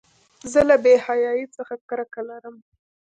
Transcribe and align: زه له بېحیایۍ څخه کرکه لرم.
زه 0.51 0.61
له 0.69 0.75
بېحیایۍ 0.83 1.43
څخه 1.55 1.73
کرکه 1.89 2.21
لرم. 2.29 2.55